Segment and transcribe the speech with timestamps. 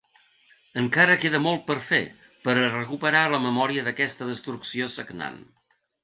[0.83, 1.99] Encara queda molt per fer
[2.47, 5.37] per a recuperar la memòria d’aquesta destrucció sagnant.